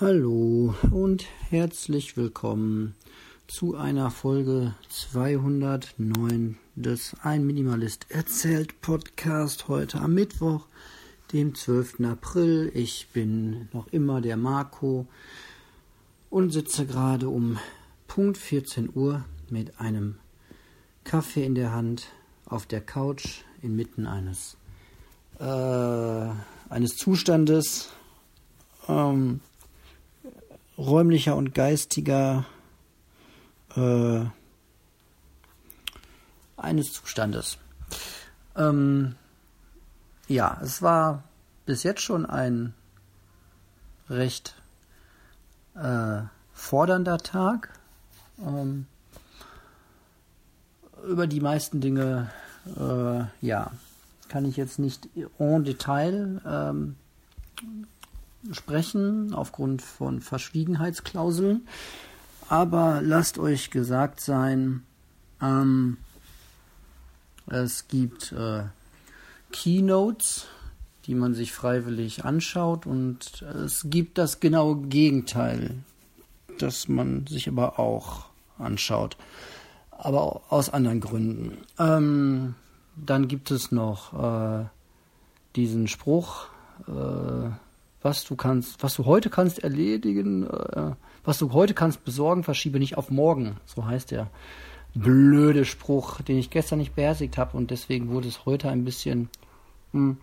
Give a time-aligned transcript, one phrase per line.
[0.00, 2.94] Hallo und herzlich willkommen
[3.46, 10.66] zu einer Folge 209 des Ein Minimalist erzählt Podcast heute am Mittwoch,
[11.34, 12.00] dem 12.
[12.10, 12.72] April.
[12.74, 15.06] Ich bin noch immer der Marco
[16.30, 17.58] und sitze gerade um
[18.08, 20.16] Punkt 14 Uhr mit einem
[21.04, 22.06] Kaffee in der Hand
[22.46, 24.56] auf der Couch inmitten eines
[25.38, 26.30] äh,
[26.70, 27.90] eines Zustandes
[28.88, 29.40] ähm,
[30.78, 32.46] räumlicher und geistiger
[33.76, 34.24] äh,
[36.56, 37.58] eines Zustandes.
[38.56, 39.16] Ähm,
[40.28, 41.24] ja, es war
[41.66, 42.74] bis jetzt schon ein
[44.08, 44.54] recht
[45.74, 46.22] äh,
[46.52, 47.70] fordernder Tag.
[48.38, 48.86] Ähm,
[51.06, 52.30] über die meisten Dinge,
[52.76, 53.72] äh, ja,
[54.28, 56.96] kann ich jetzt nicht en Detail ähm,
[58.50, 61.66] sprechen, aufgrund von Verschwiegenheitsklauseln.
[62.48, 64.82] Aber lasst euch gesagt sein,
[65.40, 65.96] ähm,
[67.46, 68.64] es gibt äh,
[69.52, 70.46] Keynotes,
[71.06, 75.76] die man sich freiwillig anschaut und es gibt das genaue Gegenteil,
[76.58, 78.26] das man sich aber auch
[78.58, 79.16] anschaut,
[79.90, 81.58] aber aus anderen Gründen.
[81.78, 82.54] Ähm,
[82.96, 84.64] dann gibt es noch äh,
[85.56, 86.46] diesen Spruch,
[86.86, 87.50] äh,
[88.02, 90.92] was du kannst, was du heute kannst erledigen, äh,
[91.24, 93.56] was du heute kannst besorgen, verschiebe nicht auf morgen.
[93.64, 94.30] So heißt der
[94.94, 99.30] blöde Spruch, den ich gestern nicht beherzigt habe und deswegen wurde es heute ein bisschen
[99.92, 100.18] hm,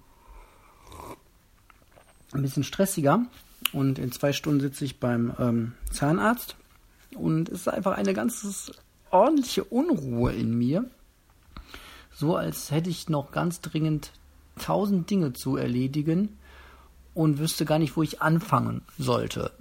[2.31, 3.25] ein bisschen stressiger.
[3.73, 6.55] Und in zwei Stunden sitze ich beim ähm, Zahnarzt
[7.16, 8.71] und es ist einfach eine ganz
[9.11, 10.89] ordentliche Unruhe in mir.
[12.14, 14.11] So als hätte ich noch ganz dringend
[14.59, 16.38] tausend Dinge zu erledigen
[17.20, 19.52] und wüsste gar nicht, wo ich anfangen sollte.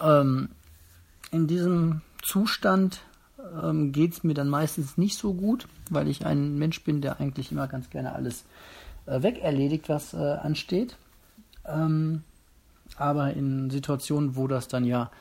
[0.00, 0.48] Ähm,
[1.30, 3.00] in diesem Zustand
[3.62, 7.20] ähm, geht es mir dann meistens nicht so gut, weil ich ein Mensch bin, der
[7.20, 8.44] eigentlich immer ganz gerne alles
[9.06, 10.96] äh, wegerledigt, was äh, ansteht.
[11.64, 12.24] Ähm,
[12.96, 15.12] aber in Situationen, wo das dann ja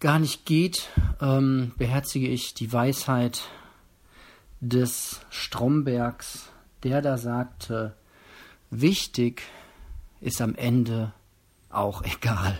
[0.00, 0.88] gar nicht geht,
[1.20, 3.42] ähm, beherzige ich die Weisheit
[4.58, 6.48] des Strombergs,
[6.82, 7.94] der da sagte,
[8.70, 9.42] wichtig
[10.24, 11.12] ist am Ende
[11.68, 12.58] auch egal.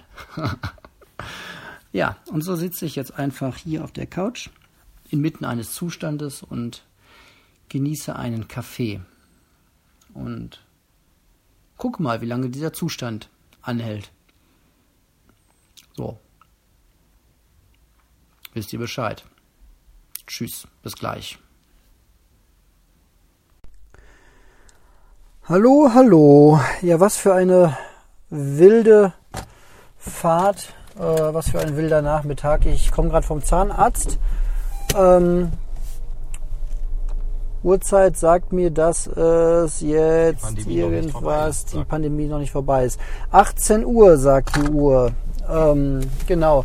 [1.93, 4.51] ja, und so sitze ich jetzt einfach hier auf der Couch
[5.11, 6.85] inmitten eines Zustandes und
[7.71, 9.01] genieße einen Kaffee.
[10.13, 10.65] Und
[11.77, 13.31] guck mal, wie lange dieser Zustand
[13.63, 14.13] anhält.
[15.97, 16.19] So.
[18.53, 19.25] Wisst ihr Bescheid.
[20.27, 21.39] Tschüss, bis gleich.
[25.47, 26.59] Hallo, hallo.
[26.81, 27.77] Ja, was für eine
[28.31, 29.13] wilde
[29.99, 32.65] Fahrt, äh, was für ein wilder Nachmittag.
[32.65, 34.19] Ich komme gerade vom Zahnarzt.
[34.99, 35.53] Ähm,
[37.63, 42.99] Uhrzeit sagt mir, dass es jetzt die irgendwas, die Pandemie noch nicht vorbei ist.
[43.31, 45.13] 18 Uhr sagt die Uhr.
[45.47, 46.65] Ähm, genau.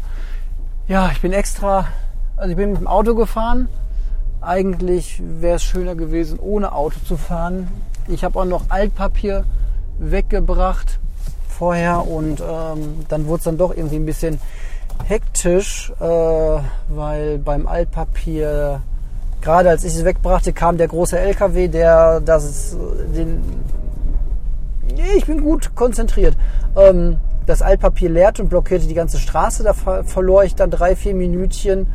[0.88, 1.85] Ja, ich bin extra,
[2.38, 3.67] also ich bin mit dem Auto gefahren.
[4.40, 7.67] Eigentlich wäre es schöner gewesen, ohne Auto zu fahren.
[8.09, 9.46] Ich habe auch noch Altpapier
[10.00, 11.00] weggebracht
[11.47, 14.40] vorher und ähm, dann wurde es dann doch irgendwie ein bisschen
[15.06, 16.06] hektisch, äh,
[16.90, 18.81] weil beim Altpapier,
[19.42, 22.75] gerade als ich es wegbrachte, kam der große LKW, der das
[23.16, 23.44] den
[24.96, 26.36] nee, ich bin gut konzentriert.
[26.76, 29.64] Ähm, das Altpapier leerte und blockierte die ganze Straße.
[29.64, 31.88] Da ver verlor ich dann drei, vier Minütchen.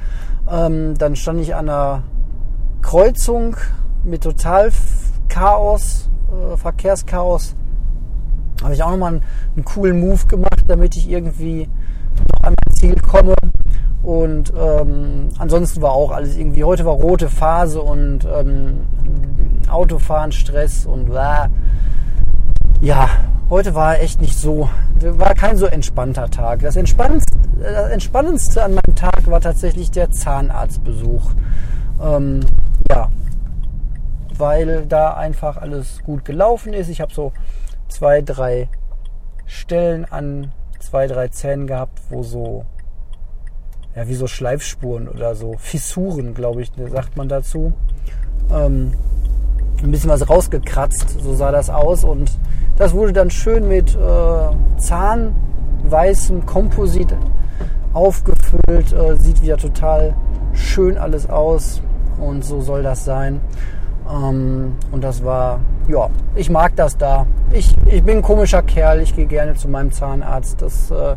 [0.50, 2.02] Ähm, dann stand ich an einer
[2.82, 3.56] Kreuzung
[4.04, 4.70] mit total
[5.34, 7.56] Chaos, äh, Verkehrschaos,
[8.62, 9.22] habe ich auch nochmal einen,
[9.56, 11.68] einen coolen Move gemacht, damit ich irgendwie
[12.18, 13.34] noch an mein Ziel komme.
[14.04, 18.82] Und ähm, ansonsten war auch alles irgendwie, heute war rote Phase und ähm,
[19.68, 21.48] Autofahren, Stress und blah.
[22.80, 23.08] ja,
[23.50, 24.68] heute war echt nicht so,
[25.00, 26.60] war kein so entspannter Tag.
[26.60, 31.32] Das Entspannendste, das Entspannendste an meinem Tag war tatsächlich der Zahnarztbesuch.
[32.00, 32.40] Ähm,
[34.44, 36.90] weil da einfach alles gut gelaufen ist.
[36.90, 37.32] Ich habe so
[37.88, 38.68] zwei, drei
[39.46, 42.66] Stellen an zwei, drei Zähnen gehabt, wo so,
[43.96, 47.72] ja, wie so Schleifspuren oder so Fissuren, glaube ich, sagt man dazu.
[48.52, 48.92] Ähm,
[49.82, 52.04] ein bisschen was rausgekratzt, so sah das aus.
[52.04, 52.30] Und
[52.76, 57.16] das wurde dann schön mit äh, zahnweißem Komposit
[57.94, 58.92] aufgefüllt.
[58.92, 60.14] Äh, sieht wieder total
[60.52, 61.80] schön alles aus.
[62.18, 63.40] Und so soll das sein.
[64.10, 67.26] Ähm, und das war, ja, ich mag das da.
[67.52, 70.60] Ich, ich bin ein komischer Kerl, ich gehe gerne zu meinem Zahnarzt.
[70.60, 71.16] Das äh,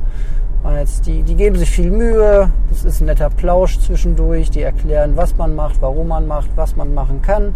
[0.75, 5.15] jetzt, die, die geben sich viel Mühe, das ist ein netter Plausch zwischendurch, die erklären,
[5.15, 7.55] was man macht, warum man macht, was man machen kann.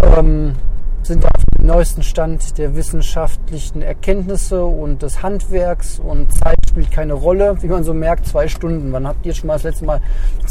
[0.00, 0.54] Ähm,
[1.02, 7.14] sind auf dem neuesten Stand der wissenschaftlichen Erkenntnisse und des Handwerks und Zeit spielt keine
[7.14, 7.56] Rolle.
[7.62, 8.92] Wie man so merkt, zwei Stunden.
[8.92, 10.02] Wann habt ihr schon mal das letzte Mal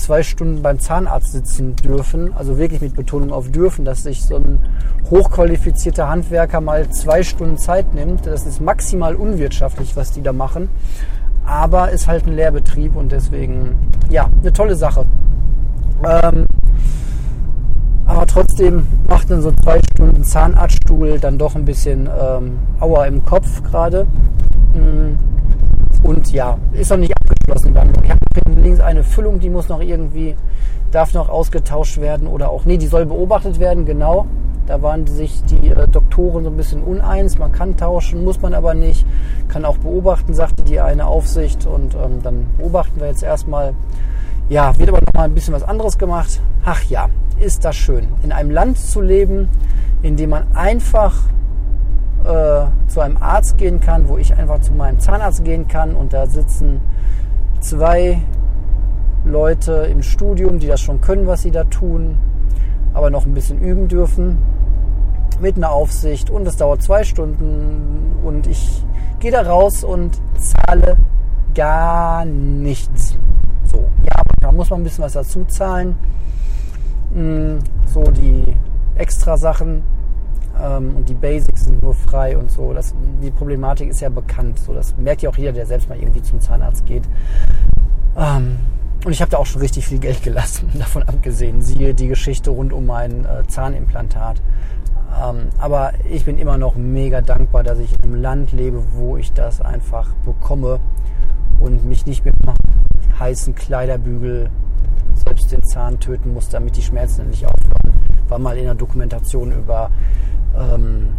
[0.07, 2.33] zwei Stunden beim Zahnarzt sitzen dürfen?
[2.33, 4.59] Also wirklich mit Betonung auf dürfen, dass sich so ein
[5.11, 8.25] hochqualifizierter Handwerker mal zwei Stunden Zeit nimmt.
[8.25, 10.69] Das ist maximal unwirtschaftlich, was die da machen.
[11.45, 13.75] Aber ist halt ein Lehrbetrieb und deswegen,
[14.09, 15.03] ja, eine tolle Sache.
[16.05, 16.45] Ähm,
[18.05, 23.25] aber trotzdem macht dann so zwei Stunden Zahnarztstuhl dann doch ein bisschen ähm, Aua im
[23.25, 24.05] Kopf gerade.
[24.73, 25.17] Mm.
[26.01, 27.75] Und ja, ist noch nicht abgeschlossen.
[28.03, 28.19] Ich habe
[28.67, 30.35] links eine Füllung, die muss noch irgendwie,
[30.91, 34.27] darf noch ausgetauscht werden oder auch, nee, die soll beobachtet werden, genau.
[34.67, 37.37] Da waren sich die äh, Doktoren so ein bisschen uneins.
[37.37, 39.05] Man kann tauschen, muss man aber nicht.
[39.47, 41.65] Kann auch beobachten, sagte die eine Aufsicht.
[41.65, 43.73] Und ähm, dann beobachten wir jetzt erstmal.
[44.49, 46.41] Ja, wird aber noch mal ein bisschen was anderes gemacht.
[46.65, 47.07] Ach ja,
[47.39, 49.47] ist das schön, in einem Land zu leben,
[50.01, 51.13] in dem man einfach
[52.25, 56.11] äh, zu einem Arzt gehen kann, wo ich einfach zu meinem Zahnarzt gehen kann und
[56.11, 56.81] da sitzen
[57.59, 58.19] zwei
[59.27, 62.17] Leute im Studium, die das schon können, was sie da tun,
[62.93, 64.37] aber noch ein bisschen üben dürfen
[65.39, 68.83] mit einer Aufsicht und es dauert zwei Stunden und ich
[69.19, 70.97] gehe da raus und zahle
[71.53, 73.15] gar nichts.
[73.65, 75.95] So, ja, da muss man ein bisschen was dazu zahlen.
[77.13, 78.53] Mm, so die
[78.95, 79.83] extra Sachen
[80.61, 82.73] ähm, und die Basics sind nur frei und so.
[82.73, 84.59] Das, die Problematik ist ja bekannt.
[84.59, 87.03] So, das merkt ja auch jeder, der selbst mal irgendwie zum Zahnarzt geht.
[88.17, 88.57] Ähm,
[89.07, 91.61] und ich habe da auch schon richtig viel Geld gelassen, davon abgesehen.
[91.61, 94.41] Siehe die Geschichte rund um mein äh, Zahnimplantat.
[95.23, 99.31] Ähm, aber ich bin immer noch mega dankbar, dass ich einem Land lebe, wo ich
[99.31, 100.81] das einfach bekomme
[101.61, 102.35] und mich nicht mit
[103.17, 104.49] heißen Kleiderbügel
[105.25, 107.93] selbst den Zahn töten muss, damit die Schmerzen nicht aufhören.
[108.27, 109.89] War mal in der Dokumentation über
[110.53, 111.13] ähm,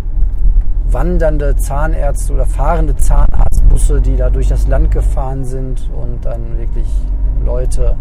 [0.91, 6.87] wandernde Zahnärzte oder fahrende Zahnarztbusse, die da durch das Land gefahren sind und dann wirklich
[7.45, 7.97] Leute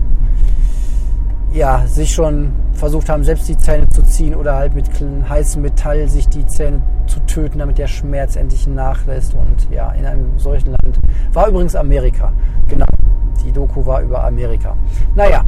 [1.54, 4.90] ja, sich schon versucht haben, selbst die Zähne zu ziehen oder halt mit
[5.28, 9.34] heißem Metall sich die Zähne zu töten, damit der Schmerz endlich nachlässt.
[9.34, 11.00] Und ja, in einem solchen Land
[11.34, 12.32] war übrigens Amerika.
[12.68, 12.86] Genau,
[13.44, 14.76] die Doku war über Amerika.
[15.16, 15.44] Naja,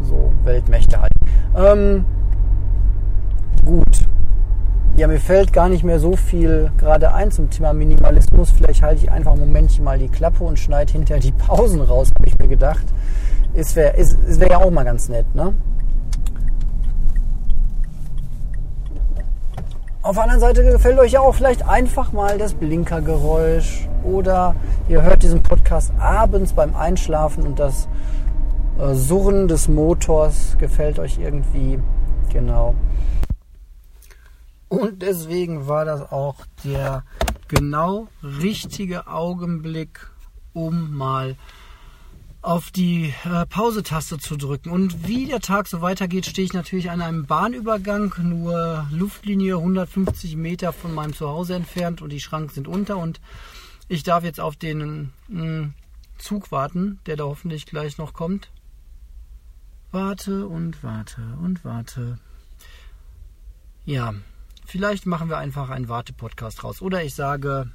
[0.00, 1.12] so Weltmächte halt.
[1.56, 2.04] Ähm.
[5.00, 8.50] Ja, mir fällt gar nicht mehr so viel gerade ein zum Thema Minimalismus.
[8.50, 12.10] Vielleicht halte ich einfach ein Momentchen mal die Klappe und schneide hinterher die Pausen raus,
[12.18, 12.84] habe ich mir gedacht.
[13.54, 15.54] Es wäre wär ja auch mal ganz nett, ne?
[20.02, 24.54] Auf der anderen Seite gefällt euch ja auch vielleicht einfach mal das Blinkergeräusch oder
[24.90, 27.88] ihr hört diesen Podcast abends beim Einschlafen und das
[28.78, 31.78] äh, Surren des Motors gefällt euch irgendwie.
[32.30, 32.74] Genau.
[34.70, 37.02] Und deswegen war das auch der
[37.48, 40.08] genau richtige Augenblick,
[40.52, 41.36] um mal
[42.40, 44.70] auf die äh, Pause-Taste zu drücken.
[44.70, 50.36] Und wie der Tag so weitergeht, stehe ich natürlich an einem Bahnübergang, nur Luftlinie 150
[50.36, 53.20] Meter von meinem Zuhause entfernt und die Schranken sind unter und
[53.88, 55.74] ich darf jetzt auf den mh, hm,
[56.16, 58.50] Zug warten, der da hoffentlich gleich noch kommt.
[59.90, 62.20] Warte und warte und warte.
[63.84, 64.14] Ja,
[64.70, 66.80] vielleicht machen wir einfach einen Warte-Podcast raus.
[66.80, 67.70] Oder ich sage,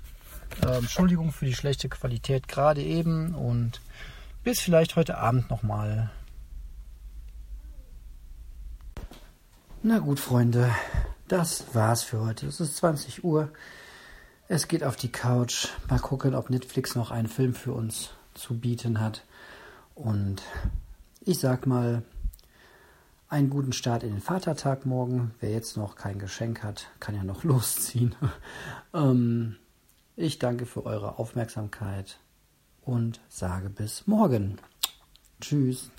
[0.62, 3.82] äh, Entschuldigung für die schlechte Qualität gerade eben und
[4.44, 6.10] bis vielleicht heute Abend nochmal.
[9.84, 10.74] Na gut, Freunde,
[11.28, 12.48] das war's für heute.
[12.48, 13.50] Es ist 20 Uhr.
[14.48, 15.68] Es geht auf die Couch.
[15.90, 19.24] Mal gucken, ob Netflix noch einen Film für uns zu bieten hat.
[19.96, 20.42] Und
[21.22, 22.04] ich sag mal,
[23.36, 25.34] einen guten Start in den Vatertag morgen.
[25.42, 28.15] Wer jetzt noch kein Geschenk hat, kann ja noch losziehen.
[28.94, 29.58] ähm,
[30.15, 32.18] ich danke für eure Aufmerksamkeit
[32.82, 34.56] und sage bis morgen.
[35.42, 35.92] Tschüss.